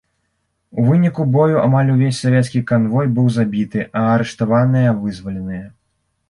У 0.83 0.85
выніку 0.85 1.25
бою 1.35 1.59
амаль 1.65 1.91
увесь 1.95 2.21
савецкі 2.25 2.61
канвой 2.71 3.11
быў 3.19 3.29
забіты, 3.37 3.85
а 4.03 4.07
арыштаваныя 4.15 4.97
вызваленыя. 5.05 5.65